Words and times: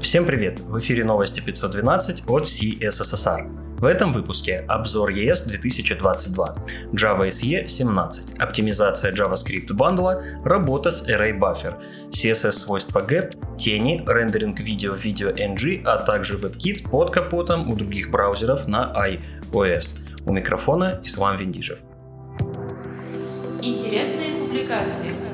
Всем 0.00 0.24
привет! 0.24 0.60
В 0.60 0.78
эфире 0.78 1.04
новости 1.04 1.40
512 1.40 2.22
от 2.28 2.44
CSSR. 2.44 3.78
В 3.78 3.84
этом 3.84 4.12
выпуске 4.12 4.64
обзор 4.68 5.10
ES 5.10 5.46
2022, 5.48 6.56
Java 6.92 7.28
SE 7.28 7.66
17, 7.66 8.38
оптимизация 8.38 9.12
JavaScript 9.12 9.72
бандла, 9.72 10.22
работа 10.44 10.92
с 10.92 11.02
Array 11.02 11.36
Buffer, 11.36 11.74
CSS 12.10 12.52
свойства 12.52 13.00
GAP, 13.00 13.56
тени, 13.56 14.04
рендеринг 14.06 14.60
видео 14.60 14.94
в 14.94 15.04
видео 15.04 15.30
NG, 15.30 15.82
а 15.84 15.98
также 15.98 16.38
WebKit 16.38 16.88
под 16.88 17.10
капотом 17.10 17.68
у 17.68 17.74
других 17.74 18.10
браузеров 18.10 18.68
на 18.68 18.92
iOS. 19.52 19.98
У 20.24 20.32
микрофона 20.32 21.00
Ислам 21.02 21.38
Виндижев. 21.38 21.78
Интересные 23.60 24.34
публикации. 24.38 25.27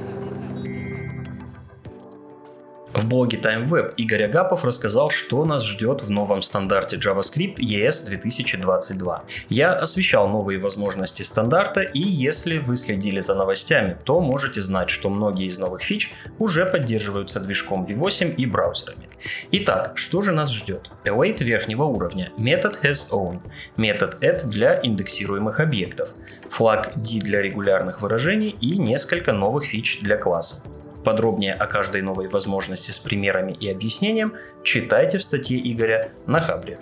В 2.94 3.06
блоге 3.06 3.38
TimeWeb 3.38 3.94
Игорь 3.96 4.22
Агапов 4.22 4.64
рассказал, 4.64 5.10
что 5.10 5.44
нас 5.44 5.66
ждет 5.66 6.02
в 6.02 6.10
новом 6.10 6.42
стандарте 6.42 6.96
JavaScript 6.96 7.56
ES 7.56 8.06
2022. 8.06 9.24
Я 9.48 9.72
освещал 9.72 10.28
новые 10.28 10.60
возможности 10.60 11.22
стандарта, 11.22 11.80
и 11.80 11.98
если 11.98 12.58
вы 12.58 12.76
следили 12.76 13.18
за 13.18 13.34
новостями, 13.34 13.98
то 14.04 14.20
можете 14.20 14.60
знать, 14.60 14.90
что 14.90 15.10
многие 15.10 15.48
из 15.48 15.58
новых 15.58 15.82
фич 15.82 16.12
уже 16.38 16.66
поддерживаются 16.66 17.40
движком 17.40 17.84
V8 17.84 18.36
и 18.36 18.46
браузерами. 18.46 19.08
Итак, 19.50 19.98
что 19.98 20.22
же 20.22 20.30
нас 20.30 20.52
ждет? 20.52 20.88
Await 21.04 21.42
верхнего 21.42 21.82
уровня, 21.82 22.30
метод 22.38 22.78
hasOwn, 22.84 23.40
метод 23.76 24.18
add 24.22 24.46
для 24.46 24.78
индексируемых 24.80 25.58
объектов, 25.58 26.10
флаг 26.48 26.92
D 26.94 27.18
для 27.18 27.42
регулярных 27.42 28.02
выражений 28.02 28.54
и 28.60 28.78
несколько 28.78 29.32
новых 29.32 29.64
фич 29.64 29.98
для 30.00 30.16
классов. 30.16 30.60
Подробнее 31.04 31.52
о 31.52 31.66
каждой 31.66 32.00
новой 32.00 32.28
возможности 32.28 32.90
с 32.90 32.98
примерами 32.98 33.52
и 33.52 33.68
объяснением 33.70 34.34
читайте 34.62 35.18
в 35.18 35.22
статье 35.22 35.60
Игоря 35.60 36.10
на 36.26 36.40
Хабре. 36.40 36.78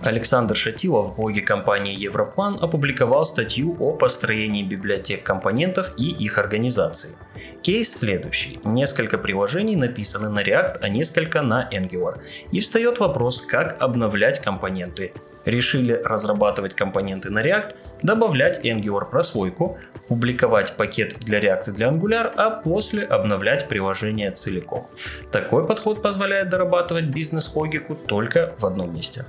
Александр 0.00 0.54
Шатилов 0.54 1.08
в 1.08 1.16
блоге 1.16 1.40
компании 1.40 1.98
Европлан 1.98 2.58
опубликовал 2.60 3.24
статью 3.24 3.74
о 3.80 3.92
построении 3.92 4.62
библиотек 4.62 5.24
компонентов 5.24 5.92
и 5.96 6.10
их 6.10 6.38
организации. 6.38 7.16
Кейс 7.64 7.96
следующий. 7.96 8.58
Несколько 8.62 9.16
приложений 9.16 9.76
написаны 9.76 10.28
на 10.28 10.42
React, 10.42 10.80
а 10.82 10.88
несколько 10.90 11.40
на 11.40 11.66
Angular. 11.72 12.18
И 12.52 12.60
встает 12.60 12.98
вопрос, 12.98 13.40
как 13.40 13.82
обновлять 13.82 14.38
компоненты 14.38 15.14
решили 15.46 15.92
разрабатывать 15.92 16.74
компоненты 16.74 17.30
на 17.30 17.42
React, 17.42 17.74
добавлять 18.02 18.62
Angular 18.66 19.10
прослойку, 19.10 19.78
публиковать 20.08 20.76
пакет 20.76 21.16
для 21.20 21.40
React 21.40 21.70
и 21.70 21.72
для 21.72 21.88
Angular, 21.88 22.30
а 22.36 22.50
после 22.50 23.02
обновлять 23.04 23.66
приложение 23.66 24.30
целиком. 24.30 24.86
Такой 25.32 25.66
подход 25.66 26.02
позволяет 26.02 26.50
дорабатывать 26.50 27.06
бизнес-логику 27.06 27.94
только 27.94 28.52
в 28.58 28.66
одном 28.66 28.94
месте. 28.94 29.24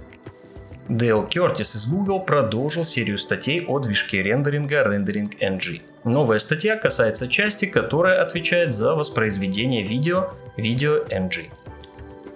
Дейл 0.90 1.26
Кертис 1.26 1.76
из 1.76 1.88
Google 1.88 2.20
продолжил 2.20 2.84
серию 2.84 3.18
статей 3.18 3.66
о 3.66 3.80
движке 3.80 4.22
рендеринга 4.22 4.84
Rendering 4.84 5.36
NG. 5.40 5.82
Новая 6.04 6.38
статья 6.38 6.76
касается 6.78 7.28
части, 7.28 7.66
которая 7.66 8.22
отвечает 8.22 8.76
за 8.76 8.94
воспроизведение 8.94 9.82
видео 9.82 10.30
Video 10.56 11.10
NG. 11.10 11.50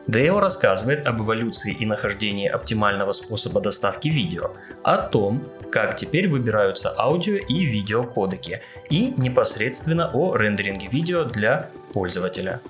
Дейл 0.07 0.39
рассказывает 0.39 1.05
об 1.05 1.21
эволюции 1.21 1.77
и 1.79 1.85
нахождении 1.85 2.47
оптимального 2.47 3.11
способа 3.11 3.61
доставки 3.61 4.07
видео, 4.07 4.55
о 4.81 4.97
том, 4.97 5.43
как 5.71 5.95
теперь 5.95 6.27
выбираются 6.27 6.91
аудио 6.97 7.35
и 7.35 7.65
видео 7.65 8.03
кодеки, 8.03 8.61
и 8.89 9.13
непосредственно 9.15 10.09
о 10.11 10.35
рендеринге 10.35 10.87
видео 10.87 11.23
для 11.23 11.69
пользователя. 11.93 12.61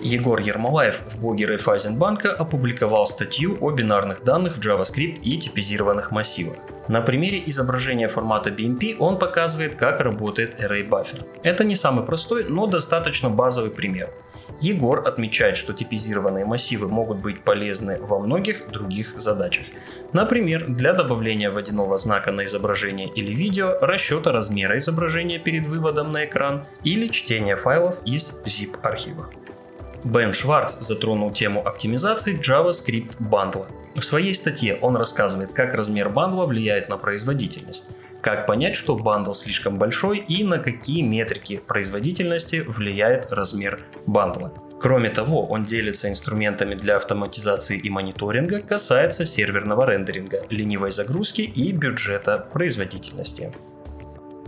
Егор 0.00 0.38
Ермолаев 0.38 1.02
в 1.08 1.20
блоге 1.20 1.46
Райфайзенбанка 1.46 2.32
опубликовал 2.32 3.06
статью 3.08 3.58
о 3.60 3.70
бинарных 3.70 4.22
данных 4.22 4.56
в 4.56 4.60
JavaScript 4.60 5.20
и 5.22 5.38
типизированных 5.38 6.12
массивах. 6.12 6.56
На 6.86 7.00
примере 7.00 7.42
изображения 7.46 8.08
формата 8.08 8.50
BMP 8.50 8.96
он 8.98 9.18
показывает, 9.18 9.74
как 9.74 10.00
работает 10.00 10.60
Array 10.60 10.88
Buffer. 10.88 11.26
Это 11.42 11.64
не 11.64 11.74
самый 11.74 12.04
простой, 12.04 12.44
но 12.44 12.66
достаточно 12.66 13.28
базовый 13.28 13.70
пример. 13.70 14.10
Егор 14.60 15.06
отмечает, 15.06 15.56
что 15.56 15.72
типизированные 15.72 16.44
массивы 16.44 16.88
могут 16.88 17.18
быть 17.18 17.42
полезны 17.42 17.98
во 18.00 18.20
многих 18.20 18.70
других 18.70 19.18
задачах. 19.18 19.66
Например, 20.12 20.64
для 20.66 20.94
добавления 20.94 21.50
водяного 21.50 21.98
знака 21.98 22.30
на 22.30 22.44
изображение 22.44 23.08
или 23.08 23.34
видео, 23.34 23.74
расчета 23.80 24.32
размера 24.32 24.78
изображения 24.78 25.38
перед 25.38 25.66
выводом 25.66 26.12
на 26.12 26.24
экран 26.24 26.64
или 26.84 27.08
чтения 27.08 27.56
файлов 27.56 27.96
из 28.04 28.32
zip 28.44 28.78
архива. 28.82 29.28
Бен 30.04 30.32
Шварц 30.32 30.78
затронул 30.80 31.30
тему 31.32 31.66
оптимизации 31.66 32.38
JavaScript 32.38 33.16
bundle 33.18 33.54
а. 33.54 33.66
В 33.94 34.02
своей 34.02 34.34
статье 34.34 34.78
он 34.80 34.96
рассказывает, 34.96 35.52
как 35.52 35.74
размер 35.74 36.08
bundle 36.08 36.41
а 36.41 36.46
влияет 36.46 36.88
на 36.88 36.96
производительность. 36.96 37.90
Как 38.20 38.46
понять, 38.46 38.76
что 38.76 38.96
bundle 38.96 39.32
слишком 39.32 39.74
большой 39.74 40.18
и 40.18 40.44
на 40.44 40.58
какие 40.58 41.02
метрики 41.02 41.60
производительности 41.66 42.56
влияет 42.66 43.32
размер 43.32 43.80
bundle 44.06 44.41
а. 44.41 44.52
Кроме 44.80 45.10
того, 45.10 45.42
он 45.42 45.64
делится 45.64 46.08
инструментами 46.08 46.74
для 46.76 46.96
автоматизации 46.96 47.76
и 47.76 47.90
мониторинга, 47.90 48.60
касается 48.60 49.26
серверного 49.26 49.84
рендеринга, 49.86 50.44
ленивой 50.50 50.92
загрузки 50.92 51.40
и 51.42 51.72
бюджета 51.72 52.46
производительности. 52.52 53.52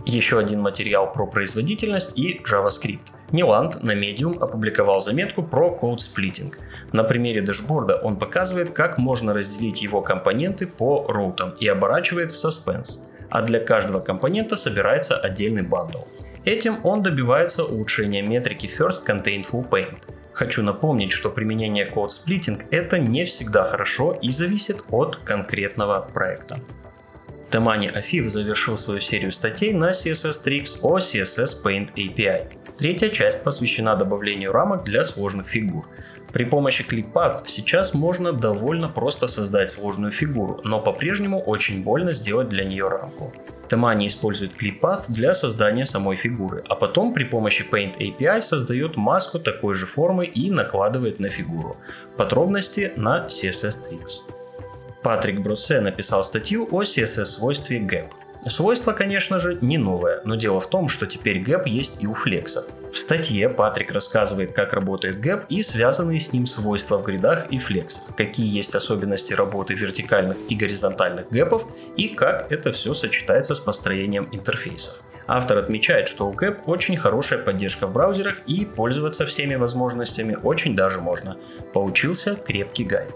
Еще 0.05 0.39
один 0.39 0.61
материал 0.61 1.11
про 1.13 1.27
производительность 1.27 2.17
и 2.17 2.41
JavaScript. 2.43 3.13
Ниланд 3.31 3.83
на 3.83 3.91
Medium 3.91 4.39
опубликовал 4.39 4.99
заметку 5.01 5.43
про 5.43 5.77
Splitting. 5.99 6.53
На 6.91 7.03
примере 7.03 7.41
дашборда 7.41 7.95
он 7.95 8.17
показывает, 8.17 8.71
как 8.71 8.97
можно 8.97 9.33
разделить 9.33 9.81
его 9.81 10.01
компоненты 10.01 10.67
по 10.67 11.05
роутам 11.07 11.51
и 11.59 11.67
оборачивает 11.67 12.31
в 12.31 12.45
suspense 12.45 12.99
а 13.31 13.41
для 13.41 13.59
каждого 13.59 13.99
компонента 14.01 14.55
собирается 14.55 15.17
отдельный 15.17 15.63
бандл. 15.63 15.99
Этим 16.43 16.79
он 16.83 17.01
добивается 17.01 17.63
улучшения 17.63 18.21
метрики 18.21 18.67
First 18.67 19.05
Contained 19.05 19.49
Full 19.49 19.69
Paint. 19.69 19.95
Хочу 20.33 20.63
напомнить, 20.63 21.11
что 21.11 21.29
применение 21.29 21.87
Splitting 21.87 22.65
это 22.71 22.99
не 22.99 23.25
всегда 23.25 23.63
хорошо 23.63 24.13
и 24.21 24.31
зависит 24.31 24.83
от 24.89 25.17
конкретного 25.17 26.07
проекта. 26.13 26.59
Тамани 27.51 27.87
Афив 27.87 28.29
завершил 28.29 28.77
свою 28.77 29.01
серию 29.01 29.31
статей 29.33 29.73
на 29.73 29.89
CSS 29.89 30.41
Tricks 30.45 30.79
о 30.81 30.99
CSS 30.99 31.61
Paint 31.61 31.93
API. 31.95 32.47
Третья 32.77 33.09
часть 33.09 33.43
посвящена 33.43 33.97
добавлению 33.97 34.53
рамок 34.53 34.85
для 34.85 35.03
сложных 35.03 35.49
фигур. 35.49 35.85
При 36.31 36.45
помощи 36.45 36.85
ClickPath 36.89 37.41
сейчас 37.47 37.93
можно 37.93 38.31
довольно 38.31 38.87
просто 38.87 39.27
создать 39.27 39.69
сложную 39.69 40.13
фигуру, 40.13 40.61
но 40.63 40.79
по-прежнему 40.79 41.41
очень 41.41 41.83
больно 41.83 42.13
сделать 42.13 42.47
для 42.47 42.63
нее 42.63 42.87
рамку. 42.87 43.33
Тамани 43.67 44.07
использует 44.07 44.53
ClickPath 44.53 45.07
для 45.09 45.33
создания 45.33 45.85
самой 45.85 46.15
фигуры, 46.15 46.63
а 46.69 46.75
потом 46.75 47.13
при 47.13 47.25
помощи 47.25 47.65
Paint 47.69 47.97
API 47.97 48.39
создает 48.39 48.95
маску 48.95 49.39
такой 49.39 49.75
же 49.75 49.85
формы 49.85 50.25
и 50.25 50.49
накладывает 50.49 51.19
на 51.19 51.27
фигуру. 51.27 51.75
Подробности 52.15 52.93
на 52.95 53.27
CSS 53.27 53.89
Tricks. 53.89 54.40
Патрик 55.03 55.39
Броссе 55.41 55.79
написал 55.81 56.23
статью 56.23 56.67
о 56.69 56.83
CSS-свойстве 56.83 57.79
gap. 57.79 58.11
Свойство, 58.47 58.91
конечно 58.91 59.39
же, 59.39 59.57
не 59.61 59.77
новое, 59.77 60.21
но 60.25 60.35
дело 60.35 60.59
в 60.59 60.67
том, 60.67 60.89
что 60.89 61.05
теперь 61.05 61.39
gap 61.39 61.67
есть 61.67 62.01
и 62.01 62.07
у 62.07 62.13
флексов. 62.13 62.65
В 62.91 62.97
статье 62.97 63.49
Патрик 63.49 63.91
рассказывает, 63.91 64.53
как 64.53 64.73
работает 64.73 65.19
gap 65.19 65.45
и 65.49 65.61
связанные 65.63 66.19
с 66.19 66.33
ним 66.33 66.45
свойства 66.45 66.97
в 66.97 67.03
гридах 67.03 67.51
и 67.51 67.57
флексах, 67.57 68.03
какие 68.15 68.47
есть 68.47 68.73
особенности 68.75 69.33
работы 69.33 69.73
вертикальных 69.73 70.37
и 70.49 70.55
горизонтальных 70.55 71.29
гэпов 71.29 71.65
и 71.97 72.07
как 72.07 72.51
это 72.51 72.71
все 72.71 72.93
сочетается 72.93 73.55
с 73.55 73.59
построением 73.59 74.27
интерфейсов. 74.31 75.01
Автор 75.27 75.59
отмечает, 75.59 76.07
что 76.07 76.27
у 76.27 76.33
gap 76.33 76.61
очень 76.65 76.97
хорошая 76.97 77.39
поддержка 77.39 77.87
в 77.87 77.93
браузерах 77.93 78.41
и 78.47 78.65
пользоваться 78.65 79.25
всеми 79.25 79.55
возможностями 79.55 80.37
очень 80.41 80.75
даже 80.75 80.99
можно. 80.99 81.37
Получился 81.73 82.35
крепкий 82.35 82.83
гайд. 82.83 83.11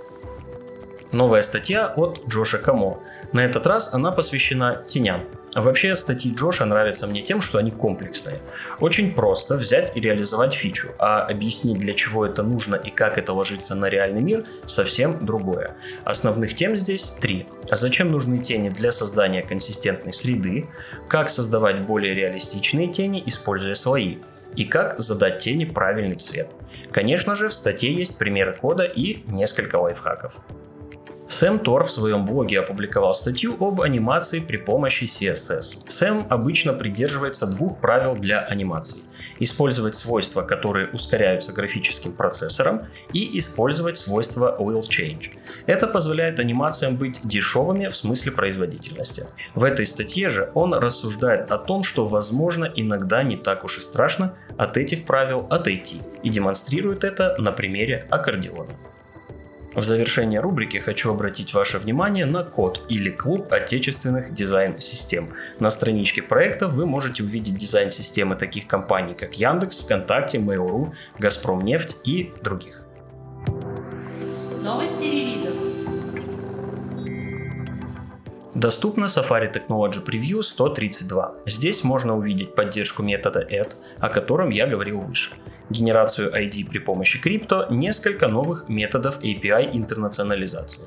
Новая 1.12 1.44
статья 1.44 1.88
от 1.96 2.28
Джоша 2.28 2.58
Камо. 2.58 3.00
На 3.32 3.46
этот 3.46 3.68
раз 3.68 3.94
она 3.94 4.12
посвящена 4.12 4.84
теням. 4.88 5.22
Вообще 5.54 5.96
статьи 5.96 6.34
Джоша 6.34 6.66
нравятся 6.66 7.08
мне 7.08 7.22
тем, 7.22 7.42
что 7.42 7.60
они 7.60 7.72
комплексные. 7.72 8.40
Очень 8.80 9.14
просто 9.14 9.56
взять 9.56 9.96
и 9.96 10.02
реализовать 10.02 10.54
фичу, 10.54 10.90
а 11.00 11.22
объяснить 11.22 11.78
для 11.78 11.94
чего 11.94 12.26
это 12.26 12.44
нужно 12.44 12.76
и 12.76 12.90
как 12.90 13.18
это 13.18 13.34
ложится 13.34 13.76
на 13.76 13.86
реальный 13.86 14.22
мир 14.22 14.44
совсем 14.66 15.26
другое. 15.26 15.76
Основных 16.04 16.56
тем 16.56 16.76
здесь 16.76 17.14
три. 17.22 17.48
А 17.70 17.76
зачем 17.76 18.12
нужны 18.12 18.40
тени 18.40 18.70
для 18.70 18.92
создания 18.92 19.44
консистентной 19.44 20.12
среды, 20.12 20.68
как 21.08 21.30
создавать 21.30 21.86
более 21.86 22.14
реалистичные 22.14 22.88
тени, 22.88 23.24
используя 23.26 23.76
слои, 23.76 24.18
и 24.56 24.66
как 24.66 25.00
задать 25.00 25.40
тени 25.40 25.66
правильный 25.66 26.16
цвет. 26.16 26.50
Конечно 26.92 27.36
же, 27.36 27.50
в 27.50 27.54
статье 27.54 27.94
есть 27.94 28.18
примеры 28.18 28.56
кода 28.56 28.84
и 28.84 29.20
несколько 29.28 29.76
лайфхаков. 29.76 30.34
Сэм 31.36 31.60
Тор 31.60 31.84
в 31.84 31.92
своем 31.92 32.26
блоге 32.26 32.62
опубликовал 32.62 33.14
статью 33.14 33.58
об 33.60 33.82
анимации 33.82 34.40
при 34.40 34.56
помощи 34.56 35.04
CSS. 35.04 35.86
Сэм 35.86 36.28
обычно 36.30 36.72
придерживается 36.72 37.46
двух 37.46 37.82
правил 37.82 38.16
для 38.16 38.40
анимаций. 38.40 39.04
использовать 39.40 39.96
свойства, 39.96 40.44
которые 40.44 40.88
ускоряются 40.88 41.52
графическим 41.52 42.14
процессором, 42.14 42.84
и 43.12 43.38
использовать 43.38 43.98
свойства 43.98 44.56
Oil 44.58 44.84
Change. 44.84 45.34
Это 45.66 45.88
позволяет 45.88 46.40
анимациям 46.40 46.96
быть 46.96 47.20
дешевыми 47.22 47.88
в 47.88 47.98
смысле 47.98 48.32
производительности. 48.32 49.26
В 49.54 49.66
этой 49.66 49.86
статье 49.86 50.30
же 50.30 50.52
он 50.54 50.74
рассуждает 50.74 51.52
о 51.52 51.58
том, 51.58 51.84
что 51.84 52.08
возможно 52.08 52.64
иногда 52.64 53.24
не 53.24 53.36
так 53.36 53.66
уж 53.66 53.80
и 53.80 53.82
страшно 53.82 54.36
от 54.58 54.78
этих 54.78 55.04
правил 55.04 55.48
отойти 55.50 55.98
и 56.24 56.30
демонстрирует 56.30 57.04
это 57.04 57.36
на 57.38 57.52
примере 57.52 58.08
аккордеона. 58.10 58.72
В 59.76 59.84
завершение 59.84 60.40
рубрики 60.40 60.78
хочу 60.78 61.12
обратить 61.12 61.54
ваше 61.54 61.80
внимание 61.80 62.26
на 62.26 62.46
код 62.46 62.86
или 62.88 63.10
клуб 63.10 63.52
отечественных 63.52 64.34
дизайн-систем. 64.34 65.28
На 65.60 65.70
страничке 65.70 66.22
проекта 66.22 66.70
вы 66.70 66.86
можете 66.86 67.24
увидеть 67.24 67.58
дизайн-системы 67.58 68.38
таких 68.38 68.68
компаний, 68.68 69.14
как 69.14 69.34
Яндекс, 69.34 69.82
ВКонтакте, 69.82 70.38
Mail.ru, 70.38 70.94
Газпромнефть 71.20 71.98
и 72.06 72.32
других. 72.42 72.84
Новости 74.64 75.15
Доступно 78.56 79.06
Safari 79.08 79.52
Technology 79.52 80.02
Preview 80.02 80.42
132. 80.42 81.34
Здесь 81.46 81.84
можно 81.84 82.16
увидеть 82.16 82.56
поддержку 82.56 83.04
метода 83.04 83.42
add, 83.42 83.76
о 84.00 84.08
котором 84.08 84.50
я 84.50 84.66
говорил 84.66 85.02
выше 85.02 85.32
генерацию 85.70 86.32
ID 86.32 86.70
при 86.70 86.78
помощи 86.80 87.20
крипто, 87.20 87.68
несколько 87.70 88.30
новых 88.30 88.70
методов 88.70 89.20
API 89.20 89.72
интернационализации. 89.74 90.84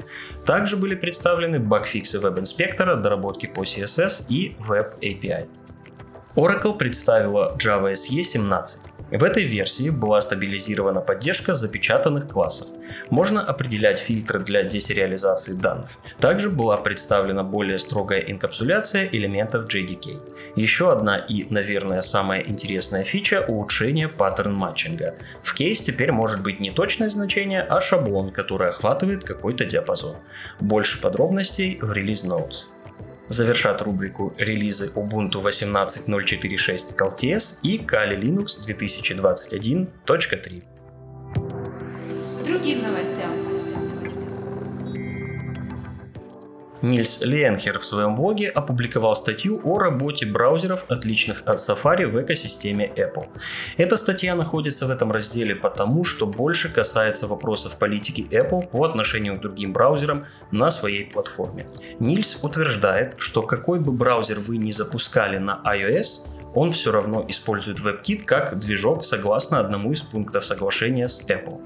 Также 0.46 0.76
были 0.76 0.94
представлены 0.94 1.58
багфиксы 1.58 2.18
веб-инспектора, 2.20 2.96
доработки 2.96 3.46
по 3.46 3.64
CSS 3.64 4.22
и 4.30 4.56
Web 4.66 5.00
API. 5.02 5.46
Oracle 6.36 6.78
представила 6.78 7.54
Java 7.58 7.92
SE 7.92 8.22
17. 8.22 8.78
В 9.10 9.24
этой 9.24 9.44
версии 9.44 9.90
была 9.90 10.20
стабилизирована 10.20 11.00
поддержка 11.00 11.54
запечатанных 11.54 12.28
классов. 12.28 12.68
Можно 13.10 13.42
определять 13.42 13.98
фильтры 13.98 14.40
для 14.40 14.62
десериализации 14.62 15.54
данных. 15.54 15.90
Также 16.20 16.50
была 16.50 16.76
представлена 16.76 17.42
более 17.42 17.78
строгая 17.78 18.20
инкапсуляция 18.20 19.08
элементов 19.10 19.66
JDK. 19.66 20.20
Еще 20.56 20.92
одна 20.92 21.18
и, 21.18 21.46
наверное, 21.50 22.02
самая 22.02 22.42
интересная 22.42 23.04
фича– 23.04 23.44
улучшение 23.48 24.08
паттерн 24.08 24.54
матчинга. 24.54 25.14
В 25.42 25.54
кейс 25.54 25.80
теперь 25.80 26.12
может 26.12 26.42
быть 26.42 26.60
не 26.60 26.70
точное 26.70 27.10
значение, 27.10 27.62
а 27.62 27.80
шаблон, 27.80 28.30
который 28.30 28.68
охватывает 28.68 29.24
какой-то 29.24 29.64
диапазон. 29.64 30.16
Больше 30.60 31.00
подробностей 31.00 31.78
в 31.80 31.90
Release 31.92 32.26
Notes 32.26 32.64
завершат 33.28 33.82
рубрику 33.82 34.32
релизы 34.38 34.90
Ubuntu 34.94 35.42
18.046 35.42 36.96
LTS 36.96 37.56
и 37.62 37.78
Kali 37.78 38.18
Linux 38.18 38.58
2021.3. 38.66 40.77
Другим 42.48 42.82
новостям. 42.82 43.30
Нильс 46.80 47.18
Ленхер 47.20 47.78
в 47.78 47.84
своем 47.84 48.16
блоге 48.16 48.48
опубликовал 48.48 49.14
статью 49.16 49.60
о 49.64 49.78
работе 49.78 50.24
браузеров, 50.24 50.86
отличных 50.88 51.42
от 51.44 51.56
Safari 51.56 52.06
в 52.06 52.22
экосистеме 52.22 52.90
Apple. 52.96 53.26
Эта 53.76 53.98
статья 53.98 54.34
находится 54.34 54.86
в 54.86 54.90
этом 54.90 55.12
разделе 55.12 55.56
потому, 55.56 56.04
что 56.04 56.26
больше 56.26 56.70
касается 56.70 57.26
вопросов 57.26 57.76
политики 57.76 58.26
Apple 58.30 58.66
по 58.70 58.84
отношению 58.84 59.36
к 59.36 59.40
другим 59.40 59.74
браузерам 59.74 60.24
на 60.50 60.70
своей 60.70 61.04
платформе. 61.04 61.66
Нильс 61.98 62.38
утверждает, 62.42 63.16
что 63.18 63.42
какой 63.42 63.78
бы 63.78 63.92
браузер 63.92 64.40
вы 64.40 64.56
ни 64.56 64.70
запускали 64.70 65.36
на 65.36 65.60
iOS, 65.66 66.24
он 66.58 66.72
все 66.72 66.90
равно 66.90 67.24
использует 67.28 67.78
WebKit 67.78 68.24
как 68.24 68.58
движок 68.58 69.04
согласно 69.04 69.60
одному 69.60 69.92
из 69.92 70.02
пунктов 70.02 70.44
соглашения 70.44 71.08
с 71.08 71.24
Apple. 71.28 71.60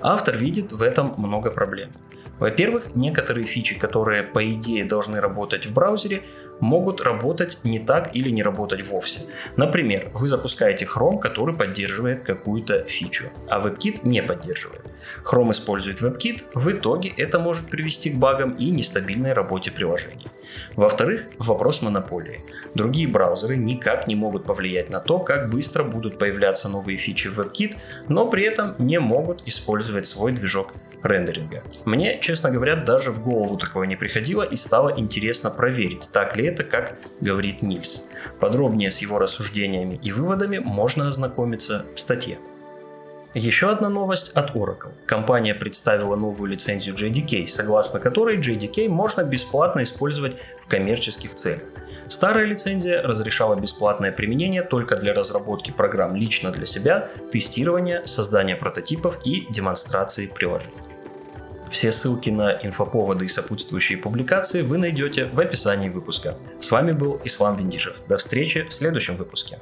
Автор 0.00 0.38
видит 0.38 0.72
в 0.72 0.80
этом 0.80 1.12
много 1.18 1.50
проблем. 1.50 1.90
Во-первых, 2.38 2.96
некоторые 2.96 3.46
фичи, 3.46 3.78
которые 3.78 4.22
по 4.22 4.42
идее 4.50 4.86
должны 4.86 5.20
работать 5.20 5.66
в 5.66 5.74
браузере, 5.74 6.22
могут 6.60 7.02
работать 7.02 7.58
не 7.62 7.78
так 7.78 8.16
или 8.16 8.30
не 8.30 8.42
работать 8.42 8.86
вовсе. 8.86 9.20
Например, 9.56 10.10
вы 10.14 10.28
запускаете 10.28 10.86
Chrome, 10.86 11.18
который 11.18 11.54
поддерживает 11.54 12.22
какую-то 12.22 12.84
фичу, 12.84 13.30
а 13.50 13.60
WebKit 13.60 14.00
не 14.04 14.22
поддерживает. 14.22 14.87
Chrome 15.24 15.52
использует 15.52 16.00
WebKit, 16.00 16.44
в 16.54 16.70
итоге 16.70 17.12
это 17.16 17.38
может 17.38 17.68
привести 17.68 18.10
к 18.10 18.18
багам 18.18 18.54
и 18.54 18.70
нестабильной 18.70 19.32
работе 19.32 19.70
приложения. 19.70 20.26
Во-вторых, 20.76 21.26
вопрос 21.38 21.82
монополии. 21.82 22.44
Другие 22.74 23.08
браузеры 23.08 23.56
никак 23.56 24.06
не 24.06 24.14
могут 24.14 24.44
повлиять 24.44 24.90
на 24.90 25.00
то, 25.00 25.18
как 25.18 25.50
быстро 25.50 25.84
будут 25.84 26.18
появляться 26.18 26.68
новые 26.68 26.98
фичи 26.98 27.28
в 27.28 27.38
WebKit, 27.38 27.76
но 28.08 28.26
при 28.26 28.44
этом 28.44 28.74
не 28.78 28.98
могут 28.98 29.46
использовать 29.46 30.06
свой 30.06 30.32
движок 30.32 30.72
рендеринга. 31.02 31.62
Мне, 31.84 32.18
честно 32.20 32.50
говоря, 32.50 32.76
даже 32.76 33.10
в 33.10 33.22
голову 33.22 33.56
такое 33.56 33.86
не 33.86 33.96
приходило 33.96 34.42
и 34.42 34.56
стало 34.56 34.92
интересно 34.96 35.50
проверить, 35.50 36.08
так 36.12 36.36
ли 36.36 36.46
это, 36.46 36.64
как 36.64 36.98
говорит 37.20 37.62
Нильс. 37.62 38.02
Подробнее 38.40 38.90
с 38.90 38.98
его 38.98 39.18
рассуждениями 39.18 39.98
и 40.02 40.12
выводами 40.12 40.58
можно 40.58 41.08
ознакомиться 41.08 41.84
в 41.94 42.00
статье. 42.00 42.38
Еще 43.38 43.70
одна 43.70 43.88
новость 43.88 44.32
от 44.34 44.56
Oracle. 44.56 44.90
Компания 45.06 45.54
представила 45.54 46.16
новую 46.16 46.50
лицензию 46.50 46.96
JDK, 46.96 47.46
согласно 47.46 48.00
которой 48.00 48.36
JDK 48.38 48.88
можно 48.88 49.22
бесплатно 49.22 49.84
использовать 49.84 50.36
в 50.60 50.66
коммерческих 50.66 51.36
целях. 51.36 51.62
Старая 52.08 52.46
лицензия 52.46 53.00
разрешала 53.00 53.54
бесплатное 53.54 54.10
применение 54.10 54.62
только 54.62 54.96
для 54.96 55.14
разработки 55.14 55.70
программ 55.70 56.16
лично 56.16 56.50
для 56.50 56.66
себя, 56.66 57.10
тестирования, 57.30 58.04
создания 58.06 58.56
прототипов 58.56 59.20
и 59.24 59.46
демонстрации 59.52 60.26
приложений. 60.26 60.74
Все 61.70 61.92
ссылки 61.92 62.30
на 62.30 62.50
инфоповоды 62.50 63.26
и 63.26 63.28
сопутствующие 63.28 63.98
публикации 63.98 64.62
вы 64.62 64.78
найдете 64.78 65.26
в 65.26 65.38
описании 65.38 65.90
выпуска. 65.90 66.36
С 66.58 66.72
вами 66.72 66.90
был 66.90 67.20
Ислам 67.22 67.56
Виндижев. 67.56 67.98
До 68.08 68.16
встречи 68.16 68.64
в 68.64 68.74
следующем 68.74 69.14
выпуске. 69.14 69.60